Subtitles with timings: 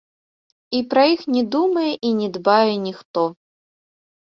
[0.79, 3.29] І пра іх не думае і не дбае ніхто.